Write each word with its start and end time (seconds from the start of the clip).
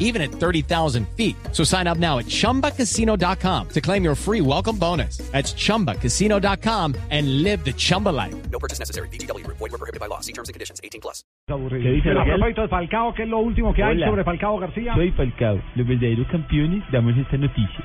even 0.00 0.20
at 0.20 0.32
30,000 0.32 1.08
feet. 1.16 1.36
So 1.52 1.62
sign 1.62 1.86
up 1.86 1.98
now 1.98 2.18
at 2.18 2.26
chumbacasino.com 2.26 3.68
to 3.68 3.80
claim 3.80 4.02
your 4.02 4.16
free 4.16 4.40
welcome 4.40 4.76
bonus. 4.76 5.18
That's 5.30 5.54
chumbacasino.com 5.54 6.96
and 7.10 7.44
live 7.44 7.64
the 7.64 7.72
Chumba 7.72 8.08
life. 8.08 8.34
No 8.50 8.58
purchase 8.58 8.80
necessary. 8.80 9.08
BGW. 9.10 9.46
Void 9.46 9.60
were 9.60 9.78
prohibited 9.78 10.00
by 10.00 10.06
law. 10.06 10.18
See 10.20 10.32
terms 10.32 10.48
and 10.48 10.54
conditions. 10.54 10.80
18 10.82 11.00
plus. 11.00 11.22
¿Qué 11.46 11.90
dice 11.90 12.10
a 12.10 12.24
propósito 12.24 12.62
de 12.62 12.68
Falcao, 12.68 13.12
¿qué 13.14 13.24
es 13.24 13.28
lo 13.28 13.38
último 13.38 13.74
que 13.74 13.82
hay 13.82 13.96
Hola. 13.96 14.06
sobre 14.06 14.24
Falcao 14.24 14.58
García? 14.58 14.94
Soy 14.94 15.10
Falcao. 15.12 15.60
Los 15.74 15.86
verdaderos 15.86 16.26
campeones 16.28 16.84
damos 16.92 17.16
esta 17.16 17.36
noticia. 17.36 17.84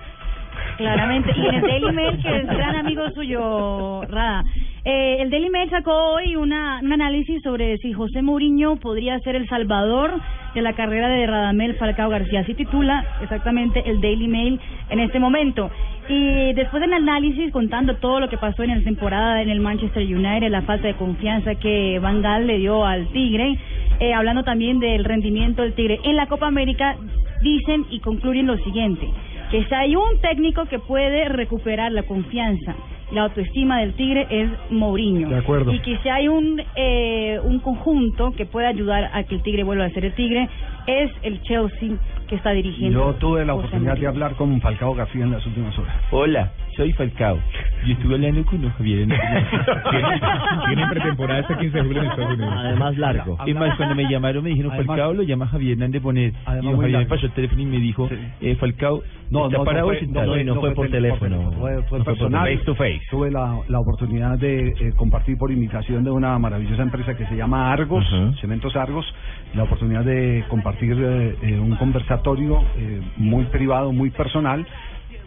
Claramente. 0.77 1.31
Y 1.35 1.45
en 1.45 1.55
el 1.55 1.61
Daily 1.61 1.91
Mail, 1.91 2.21
que 2.21 2.37
es 2.37 2.47
gran 2.47 2.75
amigo 2.85 3.09
suyo, 3.11 4.01
Rada. 4.03 4.43
Eh, 4.83 5.17
el 5.21 5.31
Daily 5.31 5.49
Mail 5.49 5.69
sacó 5.69 5.91
hoy 6.13 6.35
una, 6.35 6.79
un 6.83 6.93
análisis 6.93 7.41
sobre 7.41 7.77
si 7.79 7.91
José 7.91 8.21
Mourinho 8.21 8.75
podría 8.75 9.17
ser 9.19 9.35
el 9.35 9.47
salvador 9.47 10.11
de 10.53 10.61
la 10.61 10.73
carrera 10.73 11.07
de 11.07 11.25
Radamel 11.25 11.75
Falcao 11.75 12.09
García. 12.09 12.41
Así 12.41 12.53
titula 12.53 13.03
exactamente 13.21 13.81
el 13.89 13.99
Daily 13.99 14.27
Mail 14.27 14.59
en 14.89 14.99
este 14.99 15.19
momento. 15.19 15.71
Y 16.07 16.53
después 16.53 16.81
del 16.81 16.93
análisis, 16.93 17.51
contando 17.51 17.95
todo 17.95 18.19
lo 18.19 18.29
que 18.29 18.37
pasó 18.37 18.61
en 18.61 18.77
la 18.77 18.83
temporada 18.83 19.41
en 19.41 19.49
el 19.49 19.59
Manchester 19.59 20.03
United, 20.03 20.51
la 20.51 20.61
falta 20.61 20.87
de 20.87 20.93
confianza 20.93 21.55
que 21.55 21.97
Van 21.99 22.21
Gaal 22.21 22.45
le 22.45 22.59
dio 22.59 22.85
al 22.85 23.07
Tigre, 23.07 23.57
eh, 23.99 24.13
hablando 24.13 24.43
también 24.43 24.79
del 24.79 25.03
rendimiento 25.03 25.63
del 25.63 25.73
Tigre 25.73 25.99
en 26.03 26.15
la 26.15 26.27
Copa 26.27 26.45
América, 26.45 26.95
dicen 27.41 27.85
y 27.89 28.01
concluyen 28.01 28.45
lo 28.45 28.57
siguiente 28.57 29.09
que 29.51 29.63
si 29.63 29.75
hay 29.75 29.95
un 29.95 30.19
técnico 30.21 30.65
que 30.65 30.79
puede 30.79 31.29
recuperar 31.29 31.91
la 31.91 32.03
confianza 32.03 32.75
la 33.11 33.23
autoestima 33.23 33.79
del 33.81 33.93
Tigre 33.93 34.27
es 34.29 34.49
Mourinho. 34.71 35.29
De 35.29 35.37
acuerdo. 35.37 35.73
Y 35.73 35.79
que 35.79 35.97
si 35.99 36.09
hay 36.09 36.27
un, 36.27 36.61
eh, 36.75 37.39
un 37.43 37.59
conjunto 37.59 38.31
que 38.35 38.45
puede 38.45 38.67
ayudar 38.67 39.09
a 39.13 39.23
que 39.23 39.35
el 39.35 39.41
Tigre 39.43 39.63
vuelva 39.63 39.85
a 39.85 39.89
ser 39.91 40.05
el 40.05 40.13
Tigre 40.13 40.49
es 40.87 41.11
el 41.23 41.41
Chelsea 41.43 41.91
que 42.27 42.35
está 42.35 42.51
dirigiendo. 42.51 42.99
Yo 42.99 43.13
tuve 43.15 43.45
la 43.45 43.53
oportunidad 43.53 43.97
de 43.97 44.07
hablar 44.07 44.33
con 44.35 44.59
Falcao 44.61 44.93
García 44.95 45.23
en 45.23 45.31
las 45.31 45.45
últimas 45.45 45.77
horas. 45.77 45.95
Hola, 46.11 46.51
soy 46.75 46.91
Falcao. 46.93 47.37
Yo 47.85 47.93
estuve 47.93 48.15
hablando 48.15 48.43
con 48.45 48.61
los 48.63 48.73
Javier. 48.73 49.07
Tienen 50.67 50.89
pretemporada 50.89 51.41
hasta 51.41 51.57
15 51.57 51.77
de 51.77 51.83
julio 51.83 52.01
en 52.03 52.09
Estados 52.09 52.33
Unidos. 52.33 52.53
Además 52.57 52.97
largo. 52.97 53.37
Es 53.45 53.55
más, 53.55 53.75
cuando 53.77 53.95
me 53.95 54.09
llamaron 54.09 54.43
me 54.43 54.49
dijeron, 54.51 54.71
Además- 54.71 54.87
Falcao 54.87 55.13
lo 55.13 55.23
llama 55.23 55.47
Javier 55.47 55.73
Hernández 55.73 56.01
Bonet. 56.01 56.33
Además, 56.45 56.73
Y 56.73 56.77
Javier 56.81 56.99
me 56.99 57.05
pasó 57.05 57.25
el 57.27 57.31
teléfono 57.33 57.61
y 57.61 57.65
me 57.65 57.77
dijo, 57.79 58.09
Sí. 58.09 58.15
eh, 58.41 58.55
Falcao, 58.55 59.03
No, 59.29 59.45
¿está 59.45 59.57
no, 59.59 59.63
parado 59.63 59.91
no 59.91 59.97
fue, 59.97 60.41
Y 60.41 60.43
no 60.43 60.55
fue 60.55 60.71
por 60.73 60.89
teléfono. 60.89 61.51
Fue, 61.51 61.53
fue 61.61 61.75
No 61.75 61.83
fue 61.83 61.97
por 61.99 62.05
personal. 62.05 62.47
face 62.53 62.65
to 62.65 62.75
face. 62.75 63.01
Tuve 63.09 63.29
la, 63.29 63.59
la 63.67 63.79
oportunidad 63.79 64.37
de 64.39 64.69
eh, 64.69 64.93
compartir 64.95 65.37
por 65.37 65.51
invitación 65.51 66.03
de 66.03 66.09
una 66.09 66.39
maravillosa 66.39 66.81
empresa 66.81 67.15
que 67.15 67.27
se 67.27 67.35
llama 67.35 67.71
Argos. 67.71 68.03
Cementos 68.41 68.75
Argos, 68.75 69.05
la 69.53 69.63
oportunidad 69.63 70.03
de 70.03 70.43
compartir 70.49 70.97
eh, 70.99 71.35
eh, 71.43 71.59
un 71.59 71.75
conversatorio 71.75 72.63
eh, 72.77 73.01
muy 73.17 73.45
privado, 73.45 73.91
muy 73.91 74.09
personal. 74.09 74.65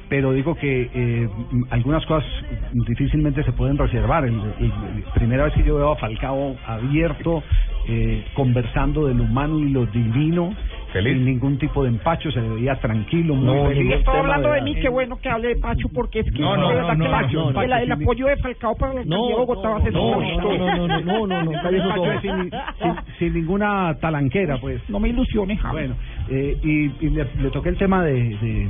Pero 0.09 0.33
digo 0.33 0.57
que 0.57 0.91
eh, 0.93 1.29
algunas 1.71 2.05
cosas 2.07 2.29
difícilmente 2.73 3.45
se 3.45 3.53
pueden 3.53 3.79
reservar. 3.79 4.25
El- 4.25 4.35
el- 4.59 4.65
el- 4.65 5.05
primera 5.15 5.45
vez 5.45 5.53
que 5.55 5.63
yo 5.63 5.77
veo 5.77 5.93
a 5.93 5.97
Falcao 5.97 6.57
abierto, 6.67 7.45
eh, 7.87 8.25
conversando 8.35 9.07
de 9.07 9.15
lo 9.15 9.23
humano 9.23 9.61
y 9.61 9.71
lo 9.71 9.87
divino, 9.87 10.53
Feliz. 10.93 11.15
sin 11.15 11.25
ningún 11.25 11.59
tipo 11.59 11.83
de 11.83 11.91
empacho, 11.91 12.31
se 12.31 12.41
le 12.41 12.49
veía 12.49 12.75
tranquilo, 12.77 13.35
muy 13.35 13.45
No, 13.45 13.69
feliz. 13.69 13.93
Estoy 13.95 14.17
hablando 14.17 14.53
de 14.53 14.63
mí, 14.63 14.75
qué 14.77 14.89
bueno 14.89 15.17
que 15.17 15.29
hable 15.29 15.49
de 15.49 15.57
Pacho, 15.57 15.89
porque 15.95 16.21
es 16.21 16.33
que 16.33 16.41
No, 16.41 16.57
no, 16.57 16.73
no, 16.73 16.95
no, 16.95 16.95
no, 16.95 17.53
no, 17.53 17.63
el, 17.63 17.93
apoyo 17.93 18.27
de 18.27 18.37
Falcao 18.39 18.75
para 18.77 18.95
la 18.95 19.01
alcaldía 19.01 19.29
de 19.29 19.35
Bogotá 19.35 19.69
va 19.71 19.77
a 19.79 19.83
ser 19.83 19.93
no, 19.93 20.21
no, 20.21 20.59
no, 20.59 20.89
no, 20.89 21.27
no, 21.27 21.43
no, 21.45 22.21
sin, 22.21 22.51
sin- 22.51 22.97
sin 23.19 23.35
ninguna 23.35 23.95
talanquera, 24.01 24.59
pues. 24.59 24.81
No 24.89 24.99
me 25.01 25.09
ilusiones, 25.11 25.61
Javi. 25.61 25.75
Bueno, 25.79 25.95
eh, 26.31 26.57
y, 26.63 27.07
y 27.07 27.11
le, 27.11 27.27
le 27.43 27.51
toqué 27.51 27.69
el 27.71 27.77
tema 27.77 28.03
de, 28.05 28.15
de, 28.15 28.69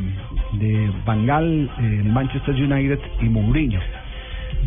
de 0.58 0.90
Van 1.06 1.26
Gaal, 1.26 1.70
eh, 1.80 2.00
el 2.04 2.12
Manchester 2.12 2.54
United 2.54 2.98
y 3.20 3.24
Mourinho. 3.26 3.80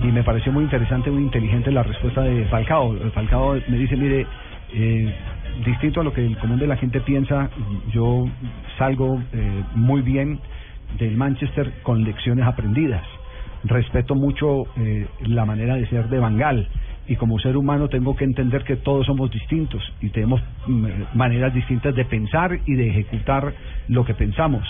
Y 0.04 0.08
me 0.08 0.24
pareció 0.24 0.52
muy 0.52 0.64
interesante, 0.64 1.12
muy 1.12 1.24
inteligente 1.24 1.72
la 1.72 1.84
respuesta 1.84 2.22
de 2.22 2.46
Falcao. 2.46 2.96
Falcao 3.14 3.56
me 3.68 3.78
dice, 3.78 3.96
mire, 3.98 4.26
eh, 4.74 5.14
distinto 5.66 6.02
a 6.02 6.04
lo 6.04 6.14
que 6.14 6.26
el 6.26 6.38
común 6.38 6.60
de 6.60 6.68
la 6.68 6.78
gente 6.78 7.02
piensa, 7.02 7.50
yo 7.92 8.26
salgo 8.78 9.22
eh, 9.34 9.64
muy 9.76 10.02
bien 10.02 10.40
del 10.98 11.16
Manchester 11.16 11.72
con 11.84 12.04
lecciones 12.04 12.46
aprendidas. 12.46 13.04
Respeto 13.64 14.16
mucho 14.16 14.64
eh, 14.78 15.08
la 15.22 15.46
manera 15.46 15.76
de 15.76 15.88
ser 15.88 16.10
de 16.10 16.20
Van 16.20 16.38
Gaal 16.38 16.68
y 17.08 17.16
como 17.16 17.40
ser 17.40 17.58
humano 17.58 17.90
tengo 17.90 18.16
que 18.16 18.24
entender 18.24 18.64
que 18.64 18.78
todos 18.78 19.06
somos 19.06 19.30
distintos 19.32 19.82
y 20.02 20.10
tenemos 20.10 20.42
mm, 20.68 20.86
maneras 21.14 21.54
distintas 21.54 21.96
de 21.96 22.06
pensar 22.06 22.60
y 22.66 22.74
de 22.74 22.90
ejecutar 22.90 23.54
lo 23.88 24.06
que 24.06 24.14
pensamos. 24.14 24.66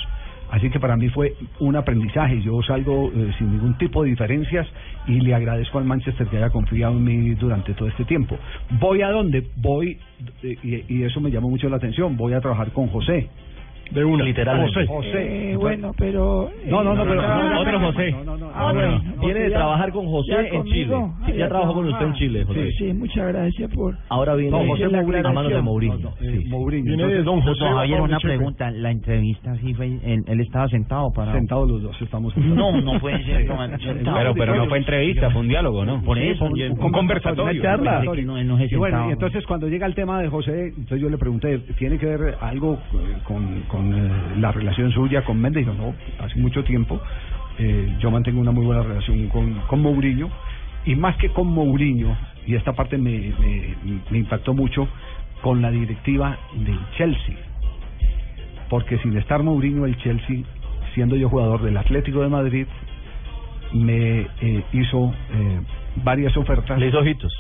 Así 0.52 0.70
que 0.70 0.80
para 0.80 0.98
mí 0.98 1.10
fue 1.10 1.34
un 1.60 1.76
aprendizaje. 1.76 2.42
Yo 2.42 2.62
salgo 2.62 3.12
eh, 3.16 3.32
sin 3.38 3.52
ningún 3.52 3.78
tipo 3.78 4.04
de 4.04 4.10
diferencias 4.10 4.68
y 5.08 5.20
le 5.22 5.34
agradezco 5.34 5.80
al 5.80 5.86
Manchester 5.86 6.28
que 6.28 6.38
haya 6.38 6.50
confiado 6.50 6.98
en 6.98 7.04
mí 7.04 7.30
durante 7.36 7.74
todo 7.74 7.88
este 7.88 8.06
tiempo. 8.06 8.38
¿Voy 8.80 9.02
a 9.02 9.10
dónde? 9.10 9.48
Voy, 9.56 9.98
eh, 10.44 10.58
y, 10.62 10.98
y 10.98 11.04
eso 11.04 11.22
me 11.22 11.32
llamó 11.32 11.50
mucho 11.50 11.70
la 11.70 11.78
atención, 11.78 12.18
voy 12.18 12.34
a 12.34 12.42
trabajar 12.42 12.72
con 12.72 12.88
José. 12.88 13.30
De 13.92 14.04
una. 14.06 14.24
Literalmente. 14.24 14.86
José. 14.88 15.10
Eh, 15.12 15.54
José. 15.54 15.58
bueno, 15.58 15.92
pero... 15.98 16.50
eh, 16.50 16.68
No, 16.70 16.84
no, 16.84 16.94
no, 16.96 17.04
pero... 17.06 17.22
Otro 17.60 17.80
José. 17.80 18.12
No, 18.12 18.24
no, 18.24 18.38
no. 18.38 18.52
Ah, 18.54 18.72
bueno. 18.74 19.02
Viene 19.22 19.40
de 19.42 19.50
trabajar 19.52 19.92
con 19.92 20.06
José 20.08 20.32
ya 20.32 20.40
en 20.42 20.64
Chile. 20.66 20.88
conmigo. 20.88 21.14
Sí, 21.26 21.32
Ah, 21.32 21.36
ya 21.38 21.48
trabajó 21.50 21.74
con 21.74 21.88
usted 21.88 22.06
en 22.06 22.14
Chile, 22.14 22.44
José. 22.46 22.72
Sí, 22.72 22.78
sí, 22.78 22.94
muchas 22.94 23.28
gracias 23.28 23.72
por... 23.74 23.98
Ahora 24.10 24.36
viene 24.36 24.52
No, 24.52 24.66
José 24.66 24.86
a 24.86 24.90
Mourinho. 24.90 25.34
manos 25.34 25.52
de 25.52 25.62
Mourinho. 25.62 25.98
No, 25.98 26.02
no, 26.10 26.16
eh, 26.22 26.40
Sí. 26.44 26.50
Mourinho. 26.50 26.86
Viene 26.86 27.08
de 27.14 27.24
Don 27.24 27.42
José. 27.42 27.64
No, 27.70 27.76
Javier, 27.78 28.02
una 28.02 28.20
pregunta. 28.20 28.72
La 28.72 28.92
entrevista 28.92 29.56
sí 29.58 29.74
fue. 29.74 29.88
Él, 29.88 30.24
él 30.26 30.40
estaba 30.42 30.68
sentado 30.70 31.12
para. 31.12 31.34
Sentados 31.34 31.70
los 31.70 31.82
dos 31.84 32.02
estamos. 32.02 32.36
No, 32.38 32.80
no 32.82 33.00
puede 33.00 33.24
ser. 33.26 33.46
Pero- 33.48 34.34
pero 34.36 34.56
no 34.56 34.66
fue 34.68 34.78
entrevista, 34.78 35.30
fue 35.32 35.42
un 35.42 35.48
diálogo, 35.50 35.86
¿no? 35.86 36.02
Por 36.02 36.18
eso. 36.18 36.46
un- 36.46 36.92
conversatorio. 36.92 37.62
Una 37.62 37.62
charla. 37.62 38.04
Y 38.70 38.76
bueno, 38.76 39.10
entonces 39.12 39.46
cuando 39.46 39.68
llega 39.68 39.86
el 39.86 39.96
tema 39.96 40.22
de 40.22 40.30
José, 40.30 40.68
entonces 40.68 41.02
yo 41.02 41.10
le 41.10 41.18
pregunté, 41.18 41.60
¿tiene 41.78 41.98
que 41.98 42.06
ver 42.06 42.36
algo 42.42 42.74
eh, 42.94 43.18
con, 43.24 43.64
eh, 43.82 44.12
la 44.38 44.52
relación 44.52 44.92
suya 44.92 45.24
con 45.24 45.40
Méndez? 45.40 45.68
No, 45.68 45.94
hace 46.20 46.40
mucho 46.40 46.64
tiempo 46.64 47.02
eh, 47.58 47.96
yo 48.00 48.12
mantengo 48.12 48.42
una 48.42 48.52
muy 48.52 48.66
buena 48.66 48.82
relación 48.82 49.28
con, 49.28 49.54
con 49.68 49.82
Mourinho, 49.82 50.30
y 50.86 50.96
más 50.96 51.16
que 51.18 51.30
con 51.30 51.48
Mourinho, 51.48 52.18
y 52.48 52.56
esta 52.56 52.74
parte 52.74 52.98
me, 52.98 53.34
me, 53.40 53.76
me 54.10 54.18
impactó 54.18 54.54
mucho, 54.54 54.88
con 55.42 55.62
la 55.62 55.72
directiva 55.72 56.38
del 56.54 56.80
Chelsea. 56.98 57.36
Porque 58.70 58.98
sin 59.00 59.18
estar 59.18 59.44
Mourinho, 59.44 59.86
el 59.86 59.98
Chelsea, 59.98 60.44
siendo 60.94 61.16
yo 61.16 61.30
jugador 61.30 61.62
del 61.62 61.78
Atlético 61.78 62.22
de 62.22 62.30
Madrid, 62.30 62.68
me 63.74 64.28
eh, 64.42 64.64
hizo 64.74 65.14
eh, 65.34 65.62
varias 66.04 66.36
ofertas 66.38 66.82
ojitos. 66.94 67.32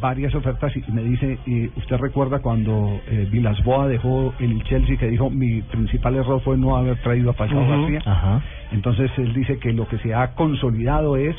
Varias 0.00 0.34
ofertas 0.34 0.72
y 0.76 0.92
me 0.92 1.02
dice, 1.02 1.38
y 1.46 1.66
usted 1.78 1.96
recuerda 1.96 2.40
cuando 2.40 3.00
eh, 3.06 3.28
Vilasboa 3.30 3.88
dejó 3.88 4.34
el 4.38 4.62
Chelsea 4.64 4.96
que 4.96 5.08
dijo 5.08 5.30
mi 5.30 5.62
principal 5.62 6.16
error 6.16 6.40
fue 6.42 6.56
no 6.56 6.76
haber 6.76 6.98
traído 7.02 7.30
a 7.30 7.34
Falcao. 7.34 7.66
García. 7.66 8.00
Ajá. 8.04 8.42
Entonces 8.72 9.10
él 9.18 9.32
dice 9.32 9.58
que 9.58 9.72
lo 9.72 9.86
que 9.88 9.98
se 9.98 10.14
ha 10.14 10.34
consolidado 10.34 11.16
es 11.16 11.36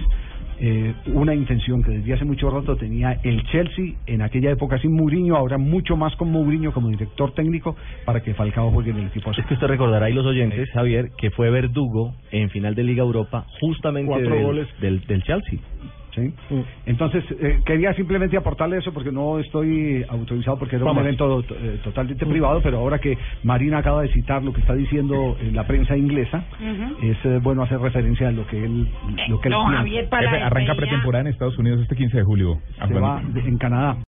eh, 0.58 0.94
una 1.08 1.36
intención 1.36 1.84
que 1.84 1.92
desde 1.92 2.14
hace 2.14 2.24
mucho 2.24 2.50
rato 2.50 2.78
tenía 2.78 3.20
el 3.24 3.44
Chelsea 3.48 3.96
en 4.08 4.22
aquella 4.22 4.52
época 4.52 4.78
sin 4.80 4.94
Mourinho, 4.94 5.36
ahora 5.36 5.58
mucho 5.58 5.98
más 5.98 6.16
con 6.16 6.32
Mourinho 6.32 6.72
como 6.72 6.88
director 6.90 7.34
técnico 7.34 7.76
para 8.06 8.22
que 8.22 8.34
Falcao 8.34 8.72
juegue 8.72 8.92
en 8.92 9.00
el 9.00 9.08
equipo. 9.08 9.32
Es 9.32 9.46
que 9.46 9.54
usted 9.54 9.68
recordará, 9.68 10.10
y 10.10 10.14
los 10.14 10.26
oyentes, 10.26 10.70
Javier, 10.72 11.12
que 11.18 11.30
fue 11.32 11.50
verdugo 11.50 12.16
en 12.32 12.50
final 12.50 12.74
de 12.74 12.84
Liga 12.84 13.04
Europa 13.04 13.46
justamente 13.60 14.10
Cuatro 14.12 14.34
del, 14.34 14.44
goles. 14.44 14.68
del, 14.80 15.02
del 15.02 15.24
Chelsea. 15.24 15.60
¿Sí? 16.16 16.34
Entonces, 16.86 17.24
eh, 17.42 17.60
quería 17.66 17.94
simplemente 17.94 18.38
aportarle 18.38 18.78
eso 18.78 18.94
porque 18.94 19.12
no 19.12 19.40
estoy 19.40 20.04
autorizado 20.10 20.58
porque 20.58 20.78
era 20.78 20.86
un 20.86 20.98
evento 21.06 21.44
eh, 21.50 21.80
totalmente 21.84 22.26
privado, 22.26 22.62
pero 22.62 22.80
ahora 22.80 23.00
que 23.00 23.18
Marina 23.44 23.80
acaba 23.80 24.02
de 24.02 24.08
citar 24.10 24.44
lo 24.44 24.54
que 24.54 24.62
está 24.62 24.74
diciendo 24.74 25.36
en 25.42 25.56
la 25.56 25.66
prensa 25.68 25.96
inglesa, 25.98 26.44
es 27.02 27.18
eh, 27.26 27.40
bueno 27.42 27.64
hacer 27.64 27.80
referencia 27.80 28.30
a 28.30 28.32
lo 28.32 28.46
que 28.48 28.64
él, 28.64 28.88
lo 29.28 29.40
que 29.42 29.50
él 29.50 29.52
No, 29.54 29.64
piensa. 29.66 29.78
Javier, 29.78 30.10
para 30.10 30.46
arranca 30.46 30.76
pretemporada 30.76 31.22
en 31.22 31.28
Estados 31.28 31.58
Unidos 31.58 31.82
este 31.82 31.96
15 31.96 32.18
de 32.18 32.24
julio. 32.24 32.60
Se 32.88 32.94
va 32.94 33.22
de- 33.28 33.42
en 33.42 33.58
Canadá. 33.58 33.98